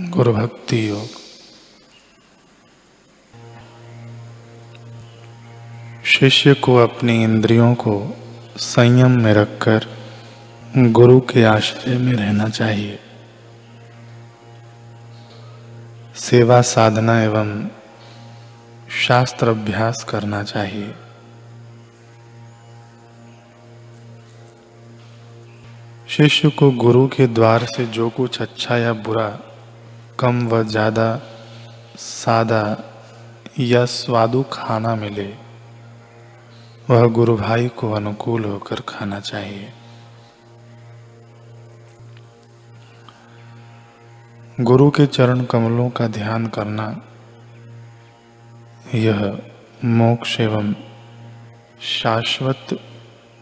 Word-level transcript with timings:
गुरु 0.00 0.32
भक्ति 0.32 0.88
योग। 0.88 1.06
शिष्य 6.04 6.54
को 6.54 6.76
अपनी 6.76 7.24
इंद्रियों 7.24 7.74
को 7.74 8.16
संयम 8.56 9.10
में 9.10 9.34
रखकर 9.34 9.86
गुरु 10.76 11.20
के 11.20 11.44
आश्रय 11.44 11.98
में 11.98 12.12
रहना 12.12 12.48
चाहिए। 12.48 12.98
सेवा 16.16 16.62
साधना 16.62 17.22
एवं 17.22 17.68
शास्त्र 18.90 19.48
अभ्यास 19.48 20.04
करना 20.08 20.42
चाहिए। 20.42 20.94
शिष्य 26.08 26.50
को 26.50 26.70
गुरु 26.70 27.08
के 27.08 27.26
द्वार 27.26 27.64
से 27.64 27.86
जो 27.86 28.10
कुछ 28.10 28.42
अच्छा 28.42 28.76
या 28.76 28.92
बुरा 28.92 29.50
कम 30.18 30.46
व 30.48 30.62
ज़्यादा 30.62 31.06
सादा 31.98 32.62
या 33.60 33.84
स्वादु 33.84 34.42
खाना 34.52 34.94
मिले, 34.94 35.26
वह 36.90 37.06
गुरु 37.08 37.36
भाई 37.36 37.68
को 37.68 37.90
अनुकूल 37.92 38.44
होकर 38.44 38.80
खाना 38.88 39.18
चाहिए। 39.20 39.72
गुरु 44.58 44.90
के 44.90 45.06
चरण 45.06 45.44
कमलों 45.44 45.88
का 45.90 46.06
ध्यान 46.08 46.46
करना, 46.46 46.86
यह 48.94 49.38
मोक्ष 49.84 50.38
एवं 50.40 50.74
शाश्वत 51.92 52.78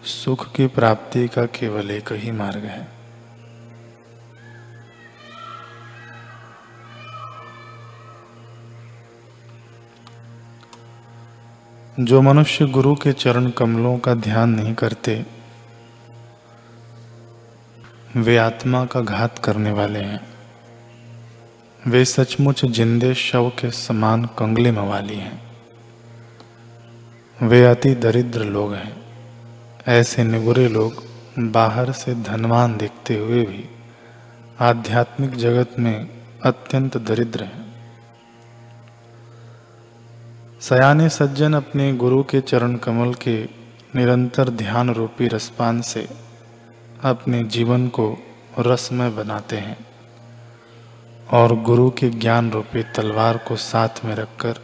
सुख 0.02 0.50
की 0.52 0.66
प्राप्ति 0.70 1.26
का 1.28 1.46
केवल 1.52 1.90
एक 1.90 2.12
ही 2.12 2.30
मार्ग 2.32 2.64
है। 2.64 3.01
जो 12.00 12.22
मनुष्य 12.22 12.66
गुरु 12.66 12.94
के 12.94 13.12
चरण 13.12 13.50
कमलों 13.50 13.98
का 13.98 14.14
ध्यान 14.14 14.50
नहीं 14.50 14.74
करते, 14.74 15.26
वे 18.16 18.36
आत्मा 18.36 18.84
का 18.84 19.00
घात 19.00 19.38
करने 19.38 19.70
वाले 19.70 19.98
हैं। 19.98 20.20
वे 21.86 22.04
सचमुच 22.04 22.64
जिंदे 22.64 23.14
शव 23.14 23.48
के 23.48 23.70
समान 23.70 24.24
कंगले 24.24 24.72
मवाली 24.72 25.14
हैं। 25.14 25.42
वे 27.42 27.64
अति 27.64 27.94
दरिद्र 27.94 28.44
लोग 28.44 28.74
हैं। 28.74 29.02
ऐसे 29.88 30.24
निगुरे 30.24 30.68
लोग 30.68 31.04
बाहर 31.38 31.92
से 31.92 32.14
धनवान 32.14 32.76
दिखते 32.76 33.18
हुए 33.18 33.42
भी 33.42 33.64
आध्यात्मिक 34.60 35.30
जगत 35.30 35.78
में 35.78 36.08
अत्यंत 36.42 36.96
दरिद्र 36.96 37.44
हैं। 37.44 37.61
सयाने 40.62 41.08
सज्जन 41.08 41.54
अपने 41.54 41.92
गुरु 41.92 42.22
के 42.22 42.40
चरण 42.40 42.76
कमल 42.76 43.14
के 43.14 43.48
निरंतर 43.96 44.48
ध्यान 44.48 44.90
रूपी 44.90 45.28
रसपान 45.28 45.80
से 45.80 46.08
अपने 47.04 47.42
जीवन 47.44 47.88
को 47.88 48.18
रसमय 48.58 49.10
बनाते 49.10 49.56
हैं 49.56 49.76
और 51.30 51.60
गुरु 51.60 51.90
के 51.90 52.10
ज्ञान 52.10 52.50
रूपी 52.50 52.82
तलवार 52.82 53.36
को 53.36 53.56
साथ 53.56 54.04
में 54.04 54.14
रखकर 54.14 54.54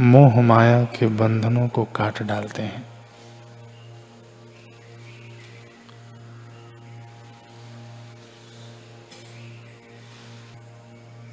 मोह 0.00 0.40
माया 0.40 0.84
के 0.84 1.06
बंधनों 1.06 1.68
को 1.68 1.84
काट 1.84 2.22
डालते 2.22 2.62
हैं। 2.62 2.84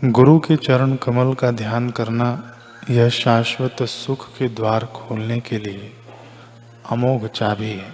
गुरु 0.04 0.40
के 0.40 0.56
चरण 0.56 0.96
कमल 0.96 1.34
का 1.34 1.52
ध्यान 1.52 1.90
करना 1.90 2.50
यह 2.90 3.10
शाश्वत 3.10 3.84
सुख 3.84 4.28
के 4.38 4.48
द्वार 4.50 4.86
खोलने 4.86 5.40
के 5.40 5.58
लिए 5.58 5.92
अमोघ 6.90 7.28
चाबी 7.28 7.72
है। 7.72 7.92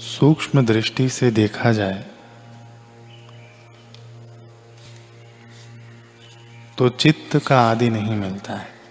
सूक्ष्म 0.00 0.64
दृष्टि 0.66 1.08
से 1.08 1.30
देखा 1.30 1.72
जाए 1.72 2.04
तो 6.78 6.88
चित्त 6.88 7.38
का 7.46 7.60
आदि 7.60 7.90
नहीं 7.90 8.16
मिलता 8.16 8.52
है। 8.52 8.81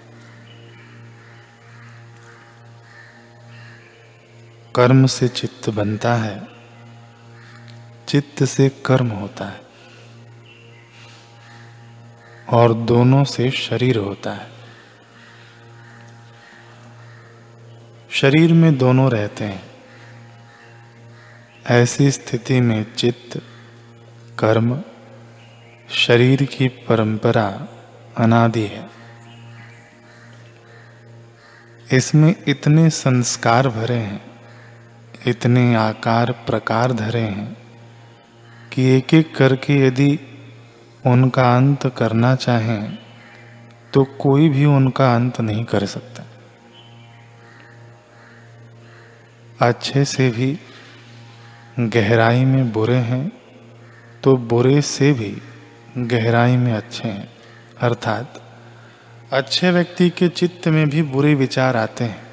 कर्म 4.76 5.06
से 5.06 5.28
चित्त 5.28 5.70
बनता 5.70 6.16
है। 6.16 6.48
चित्त 8.08 8.46
से 8.46 8.70
कर्म 8.70 9.08
होता 9.08 9.46
है। 9.46 9.62
और 12.50 12.74
दोनों 12.74 13.24
से 13.24 13.52
शरीर 13.52 13.98
होता 13.98 14.32
है। 14.32 14.52
शरीर 18.12 18.54
में 18.54 18.78
दोनों 18.78 19.12
रहते 19.12 19.46
हैं। 19.46 19.72
ऐसी 21.68 22.12
स्थिति 22.12 22.62
में 22.62 22.96
चित्त, 22.96 23.42
कर्म, 24.40 24.84
शरीर 25.90 26.44
की 26.44 26.68
परंपरा 26.68 27.68
अनादि 28.18 28.64
है। 28.64 28.90
इसमें 31.94 32.36
इतने 32.48 32.90
संस्कार 32.90 33.68
भरे 33.68 33.98
हैं। 33.98 34.31
इतने 35.28 35.76
आकार 35.76 36.32
प्रकार 36.32 36.94
धरे 36.94 37.22
हैं 37.22 37.58
कि 38.74 38.98
एक 38.98 39.14
एक 39.14 39.36
करके 39.36 39.88
यदि 39.88 40.20
उनका 41.06 41.56
अंत 41.56 41.94
करना 41.98 42.36
चाहें 42.36 42.98
तो 43.94 44.04
कोई 44.04 44.50
भी 44.50 44.66
उनका 44.66 45.16
अंत 45.16 45.42
नहीं 45.42 45.66
कर 45.66 45.86
सकता। 45.86 46.24
अच्छे 49.68 50.06
से 50.06 50.30
भी 50.30 50.60
गहराई 51.80 52.46
में 52.46 52.72
बुरे 52.72 52.98
हैं 52.98 53.32
तो 54.24 54.38
बुरे 54.38 54.82
से 54.82 55.14
भी 55.14 55.42
गहराई 55.98 56.58
में 56.58 56.74
अच्छे 56.74 57.08
हैं। 57.08 57.30
अर्थात, 57.80 58.42
अच्छे 59.34 59.72
व्यक्ति 59.72 60.10
के 60.10 60.28
चित्त 60.28 60.68
में 60.68 60.90
भी 60.90 61.02
बुरे 61.02 61.36
विचार 61.36 61.78
आते 61.78 62.04
हैं। 62.04 62.31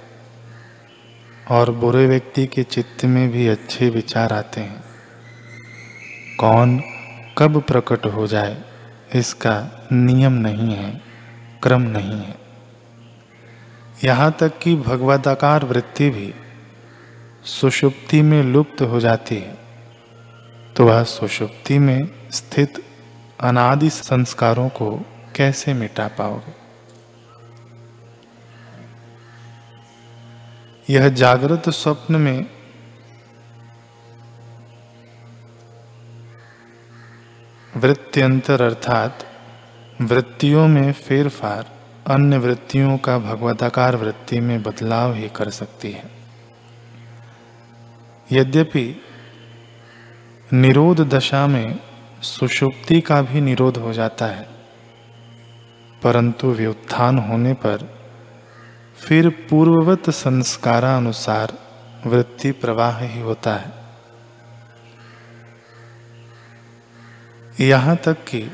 और 1.50 1.70
बुरे 1.70 2.06
व्यक्ति 2.06 2.46
के 2.46 2.62
चित्त 2.62 3.04
में 3.04 3.30
भी 3.30 3.48
अच्छे 3.48 3.90
विचार 3.90 4.32
आते 4.32 4.60
हैं। 4.60 4.84
कौन 6.40 6.82
कब 7.38 7.62
प्रकट 7.62 8.06
हो 8.06 8.26
जाए, 8.26 8.64
इसका 9.14 9.88
नियम 9.92 10.32
नहीं 10.32 10.74
है, 10.74 11.00
क्रम 11.62 11.82
नहीं 11.82 12.20
है। 12.20 12.34
यहाँ 14.04 14.36
तक 14.40 14.58
कि 14.58 14.76
भगवदाकार 14.76 15.64
वृत्ति 15.64 16.10
भी 16.10 16.34
सुषुप्ति 17.44 18.22
में 18.22 18.42
लुप्त 18.42 18.82
हो 18.82 19.00
जाती 19.00 19.36
है। 19.36 19.58
तो 20.76 20.86
वह 20.86 21.02
सुषुप्ति 21.04 21.78
में 21.78 22.10
स्थित 22.30 22.84
अनादि 23.40 23.90
संस्कारों 23.90 24.68
को 24.68 24.96
कैसे 25.36 25.74
मिटा 25.74 26.08
पाओगे? 26.08 26.57
यह 30.88 31.08
जागृत 31.08 31.68
स्वप्न 31.68 32.16
में 32.16 32.46
वृत्त्यंतर 37.76 38.62
अर्थात 38.62 39.24
वृत्तियों 40.00 40.66
में 40.68 40.92
फेरफार, 40.92 41.66
अन्य 42.06 42.38
वृत्तियों 42.38 42.96
का 42.98 43.18
भगवताकार 43.18 43.96
वृत्ति 43.96 44.40
में 44.40 44.62
बदलाव 44.62 45.14
ही 45.14 45.28
कर 45.28 45.50
सकती 45.50 45.90
है। 45.90 46.10
यद्यपि 48.32 48.94
निरोध 50.52 51.00
दशा 51.08 51.46
में 51.46 51.78
सुषुप्ति 52.22 53.00
का 53.00 53.20
भी 53.22 53.40
निरोध 53.40 53.76
हो 53.76 53.92
जाता 53.92 54.26
है, 54.26 54.48
परंतु 56.02 56.50
व्युत्थान 56.52 57.18
होने 57.18 57.52
पर 57.54 57.97
फिर 58.98 59.28
पूर्ववत 59.28 60.10
संस्कारानुसार 60.10 61.52
वृत्ति 62.06 62.52
प्रवाह 62.52 62.98
ही 62.98 63.20
होता 63.20 63.54
है। 63.54 63.72
यहाँ 67.60 67.96
तक 67.96 68.24
कि 68.24 68.50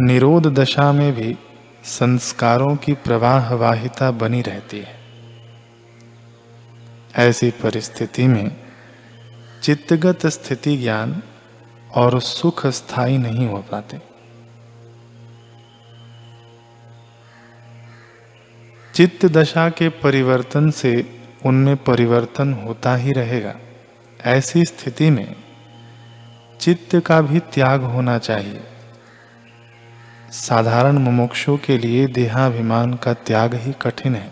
निरोध 0.00 0.46
दशा 0.46 0.92
में 0.92 1.12
भी 1.12 1.38
संस्कारों 1.84 2.76
की 2.76 2.92
प्रवाहवाहिता 2.92 4.10
बनी 4.10 4.42
रहती 4.42 4.78
है। 4.78 4.98
ऐसी 7.16 7.50
परिस्थिति 7.50 8.26
में 8.26 8.56
चित्तगत 9.62 10.26
स्थिति 10.26 10.76
ज्ञान 10.76 11.22
और 11.94 12.20
सुख 12.20 12.66
स्थायी 12.66 13.18
नहीं 13.18 13.46
हो 13.46 13.58
पाते। 13.58 14.07
चित्त 18.98 19.26
दशा 19.26 19.68
के 19.68 19.88
परिवर्तन 19.88 20.70
से 20.70 21.20
उनमें 21.46 21.76
परिवर्तन 21.76 22.52
होता 22.52 22.96
ही 22.96 23.12
रहेगा। 23.12 23.54
ऐसी 24.24 24.64
स्थिति 24.64 25.10
में 25.10 25.36
चित्त 26.60 27.02
का 27.06 27.20
भी 27.20 27.38
त्याग 27.38 27.82
होना 27.82 28.18
चाहिए। 28.18 28.60
साधारण 30.30 30.98
मुमुक्षु 30.98 31.56
के 31.56 31.78
लिए 31.78 32.06
देहाभिमान 32.06 32.94
का 32.94 33.14
त्याग 33.14 33.54
ही 33.54 33.72
कठिन 33.82 34.14
है। 34.14 34.30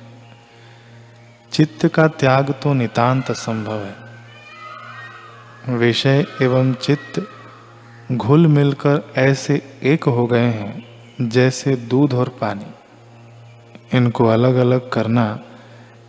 चित्त 1.52 1.86
का 1.86 2.08
त्याग 2.08 2.50
तो 2.62 2.72
नितांत 2.72 3.32
संभव 3.32 3.84
है। 3.84 3.94
विषय 5.76 6.24
एवं 6.42 6.74
चित्त 6.74 7.28
घुल 8.12 8.46
मिलकर 8.46 9.12
ऐसे 9.16 9.78
एक 9.82 10.04
हो 10.04 10.26
गए 10.26 10.48
हैं, 10.48 10.86
जैसे 11.28 11.76
दूध 11.76 12.14
और 12.14 12.28
पानी। 12.28 12.66
इनको 13.94 14.26
अलग 14.26 14.54
अलग 14.54 14.90
करना 14.90 15.40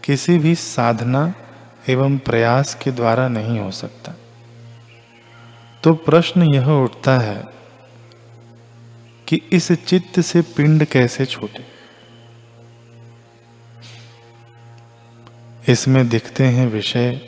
किसी 0.03 0.39
भी 0.39 0.55
साधना 0.55 1.33
एवं 1.89 2.17
प्रयास 2.17 2.75
के 2.75 2.91
द्वारा 2.91 3.27
नहीं 3.27 3.59
हो 3.59 3.71
सकता। 3.71 4.13
तो 5.83 5.93
प्रश्न 5.93 6.43
यह 6.43 6.67
उठता 6.67 7.17
है 7.17 7.43
कि 9.27 9.41
इस 9.51 9.71
चित्त 9.71 10.21
से 10.21 10.41
पिंड 10.41 10.85
कैसे 10.85 11.25
छूटे? 11.25 11.65
इसमें 15.71 16.09
दिखते 16.09 16.43
हैं 16.43 16.67
विषय, 16.67 17.21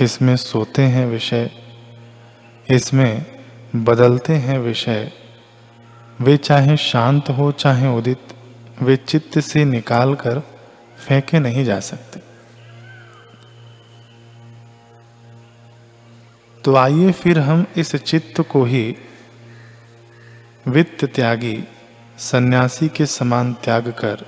इसमें 0.00 0.36
सोते 0.36 0.82
हैं 0.82 1.06
विषय, 1.06 1.50
इसमें 2.70 3.26
बदलते 3.76 4.32
हैं 4.32 4.58
विषय। 4.58 5.12
वे 6.20 6.36
चाहे 6.36 6.76
शांत 6.76 7.30
हो, 7.30 7.52
चाहे 7.52 7.88
उदित 7.88 8.18
वे 8.82 8.96
चित्त 8.96 9.40
से 9.40 9.64
निकालकर 9.64 10.40
फेंके 11.06 11.38
नहीं 11.38 11.64
जा 11.64 11.80
सकते। 11.80 12.20
तो 16.64 16.76
आइए 16.76 17.12
फिर 17.12 17.38
हम 17.38 17.66
इस 17.76 17.96
चित्त 17.96 18.40
को 18.40 18.64
ही 18.64 18.96
वित्त 20.66 21.04
त्यागी, 21.04 21.64
सन्यासी 22.18 22.88
के 22.88 23.06
समान 23.06 23.54
त्याग 23.54 23.88
कर, 23.88 24.26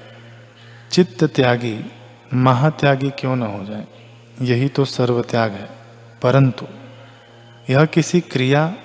चित्त 0.93 1.25
त्यागी, 1.25 1.93
महात्यागी 2.35 3.11
क्यों 3.11 3.37
न 3.37 3.43
हो 3.43 3.65
जाए? 3.65 3.85
यही 4.43 4.69
तो 4.69 4.85
सर्व 4.85 5.23
त्याग 5.23 5.53
है। 5.53 5.69
परंतु 6.23 6.67
यह 7.71 7.85
किसी 7.85 8.21
क्रिया, 8.21 8.77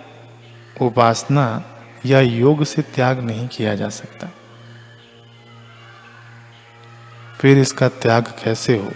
उपासना 0.82 1.64
या 2.06 2.20
योग 2.20 2.64
से 2.64 2.82
त्याग 2.82 3.20
नहीं 3.20 3.48
किया 3.48 3.76
जा 3.76 3.90
सकता। 3.90 4.28
फिर 7.44 7.58
इसका 7.58 7.88
त्याग 7.88 8.24
कैसे 8.24 8.78
हो? 8.78 8.92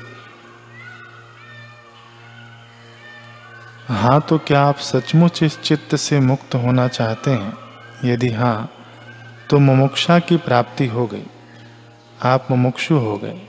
हाँ 3.87 4.21
तो 4.21 4.37
क्या 4.37 4.61
आप 4.61 4.77
सचमुच 4.77 5.43
इस 5.43 5.61
चित्त 5.61 5.95
से 5.95 6.19
मुक्त 6.19 6.55
होना 6.55 6.87
चाहते 6.87 7.31
हैं? 7.31 7.57
यदि 8.05 8.31
हाँ 8.31 8.71
तो 9.49 9.59
मुमुक्षा 9.59 10.19
की 10.19 10.37
प्राप्ति 10.37 10.87
हो 10.87 11.07
गई। 11.07 11.23
आप 12.23 12.47
मुमुक्षु 12.51 12.95
हो 12.95 13.17
गए। 13.17 13.41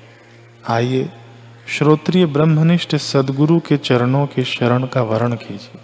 आइए 0.69 1.13
श्रोत्रिय 1.69 2.27
ब्रह्मनिष्ठ 2.27 2.97
सदगुरु 2.97 3.61
के 3.61 3.77
चरणों 3.77 4.27
के 4.27 4.45
शरण 4.45 4.87
का 4.87 5.03
वर्ण 5.03 5.35
कीजिए। 5.35 5.81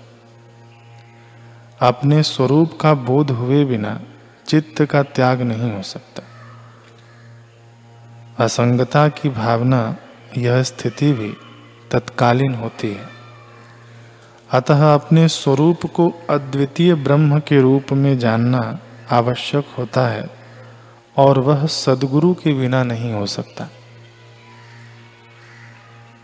अपने 1.81 2.23
स्वरूप 2.23 2.79
का 2.81 2.95
बोध 2.95 3.31
हुए 3.31 3.65
बिना 3.65 4.01
चित्त 4.49 4.85
का 4.85 5.03
त्याग 5.03 5.43
नहीं 5.43 5.73
हो 5.73 5.83
सकता। 5.83 6.23
असंगता 8.39 9.09
की 9.09 9.29
भावना 9.29 9.97
यह 10.39 10.63
स्थिति 10.63 11.13
भी 11.13 11.37
तत्कालीन 11.91 12.55
होती 12.55 12.89
है। 12.89 13.07
अतः 14.51 14.95
अपने 14.95 15.29
स्वरूप 15.29 15.87
को 15.87 16.13
अद्वितीय 16.31 16.95
ब्रह्म 16.95 17.39
के 17.39 17.61
रूप 17.61 17.93
में 17.93 18.19
जानना 18.19 18.79
आवश्यक 19.11 19.65
होता 19.79 20.09
है 20.09 20.31
और 21.17 21.39
वह 21.39 21.67
सदगुरु 21.67 22.35
के 22.35 22.53
बिना 22.53 22.83
नहीं 22.85 23.13
हो 23.13 23.27
सकता। 23.27 23.69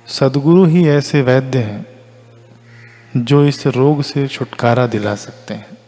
सदगुरु 0.07 0.65
ही 0.65 0.89
ऐसे 0.89 1.23
वैद्य 1.23 1.59
हैं 1.59 1.87
जो 3.17 3.45
इस 3.45 3.67
रोग 3.67 4.03
से 4.03 4.27
छुटकारा 4.27 4.87
दिला 4.87 5.15
सकते 5.15 5.55
हैं। 5.55 5.79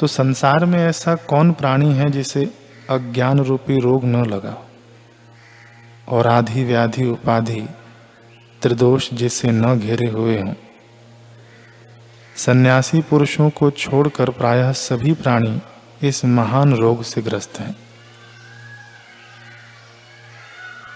तो 0.00 0.06
संसार 0.06 0.64
में 0.64 0.86
ऐसा 0.86 1.14
कौन 1.14 1.52
प्राणी 1.52 1.92
है 1.92 2.10
जिसे 2.10 2.61
अज्ञान 2.90 3.38
रूपी 3.38 3.80
रोग 3.80 4.04
न 4.04 4.24
लगा 4.24 4.56
और 6.08 6.26
आधि 6.26 6.64
व्याधि 6.64 7.06
उपाधि 7.06 7.68
त्रिदोष 8.62 9.10
जिसे 9.12 9.50
न 9.50 9.78
घेरे 9.80 10.08
हुए 10.08 10.38
हों। 10.40 10.54
सन्यासी 12.36 13.00
पुरुषों 13.00 13.50
को 13.50 13.70
छोड़कर 13.70 14.30
प्रायः 14.30 14.72
सभी 14.72 15.12
प्राणी 15.12 15.60
इस 16.08 16.24
महान 16.24 16.74
रोग 16.74 17.02
से 17.02 17.22
ग्रस्त 17.22 17.60
हैं। 17.60 17.76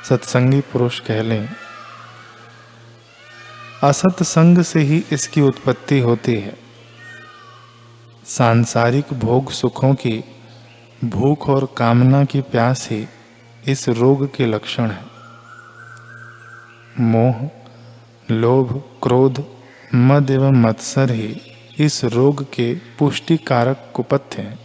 सत्संगी 0.08 0.60
पुरुष 0.60 1.00
कह 1.00 1.22
लें 1.22 1.48
असत 3.84 4.22
संग 4.22 4.62
से 4.62 4.80
ही 4.80 5.04
इसकी 5.12 5.40
उत्पत्ति 5.40 5.98
होती 6.00 6.34
है। 6.34 6.56
सांसारिक 8.26 9.12
भोग 9.12 9.50
सुखों 9.50 9.94
की 9.94 10.24
भूख 11.04 11.48
और 11.48 11.74
कामना 11.76 12.24
की 12.24 12.40
प्यास 12.40 12.88
ही 12.90 13.06
इस 13.68 13.88
रोग 13.88 14.36
के 14.36 14.46
लक्षण 14.46 14.90
है। 14.90 15.04
मोह, 17.00 17.50
लोभ, 18.30 18.82
क्रोध, 19.02 19.44
मद 19.94 20.30
एवं 20.30 20.52
मत्सर 20.52 21.10
ही 21.10 21.40
इस 21.78 22.04
रोग 22.04 22.44
के 22.52 22.74
पुष्टि 22.74 23.36
कारक 23.36 23.90
कुपथ्य 23.94 24.42
हैं। 24.42 24.58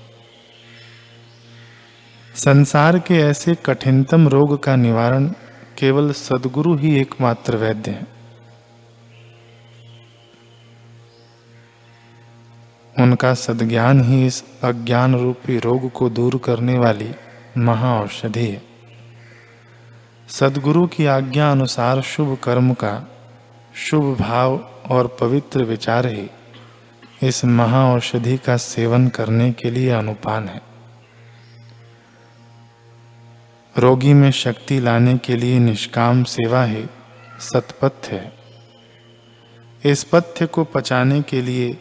संसार 2.35 2.99
के 2.99 3.13
ऐसे 3.13 3.55
कठिनतम 3.65 4.27
रोग 4.27 4.63
का 4.63 4.75
निवारण 4.75 5.27
केवल 5.77 6.11
सदगुरु 6.11 6.77
ही 6.77 6.95
एकमात्र 7.01 7.55
वैद्य 7.55 7.91
है। 7.91 8.20
उनका 13.01 13.33
सदज्ञान 13.33 14.03
ही 14.03 14.25
इस 14.25 14.43
अज्ञान 14.63 15.15
रूपी 15.15 15.57
रोग 15.59 15.91
को 15.91 16.09
दूर 16.09 16.37
करने 16.37 16.79
वाली 16.79 17.11
महाऔषधि 17.57 18.45
है। 18.45 18.61
सदगुरु 20.29 20.87
की 20.87 21.05
आज्ञा 21.05 21.51
अनुसार 21.51 22.01
शुभ 22.01 22.37
कर्म 22.43 22.73
का 22.73 23.11
शुभ 23.75 24.17
भाव 24.19 24.69
और 24.89 25.17
पवित्र 25.19 25.63
विचार 25.63 26.07
ही 26.07 26.29
इस 27.23 27.45
महाऔषधि 27.45 28.37
का 28.37 28.57
सेवन 28.57 29.07
करने 29.07 29.51
के 29.51 29.71
लिए 29.71 29.89
अनुपान 29.89 30.47
है। 30.47 30.61
रोगी 33.77 34.13
में 34.13 34.31
शक्ति 34.31 34.79
लाने 34.79 35.17
के 35.17 35.35
लिए 35.35 35.59
निष्काम 35.59 36.23
सेवा 36.23 36.63
ही 36.63 36.85
सतपथ्य 37.39 38.15
है। 38.15 38.33
इस 39.85 40.03
पथ्य 40.03 40.45
को 40.45 40.63
पचाने 40.63 41.21
के 41.21 41.41
लिए 41.41 41.77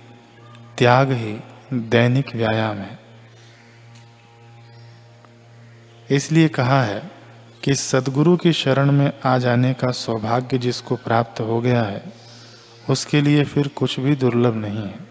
त्याग 0.80 1.12
ही 1.12 1.40
दैनिक 1.72 2.34
व्यायाम 2.37 2.76
है। 2.76 2.99
इसलिए 6.10 6.49
कहा 6.49 6.82
है 6.82 7.10
कि 7.64 7.75
सदगुरु 7.75 8.37
की 8.37 8.52
शरण 8.52 8.92
में 8.92 9.12
आ 9.25 9.38
जाने 9.38 9.72
का 9.75 9.90
सौभाग्य 9.90 10.58
जिसको 10.58 10.96
प्राप्त 10.96 11.40
हो 11.40 11.60
गया 11.60 11.82
है, 11.82 12.02
उसके 12.90 13.20
लिए 13.20 13.44
फिर 13.44 13.68
कुछ 13.68 14.00
भी 14.00 14.16
दुर्लभ 14.16 14.54
नहीं 14.54 14.82
है। 14.82 15.09